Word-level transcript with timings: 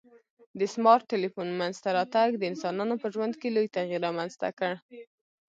د 0.59 0.61
سمارټ 0.73 1.03
ټلیفون 1.13 1.47
منځته 1.59 1.89
راتګ 1.97 2.29
د 2.37 2.43
انسانانو 2.51 2.95
په 3.01 3.07
ژوند 3.13 3.33
کي 3.41 3.49
لوی 3.55 3.67
تغیر 3.77 3.99
رامنځته 4.07 4.49
کړ 4.59 4.73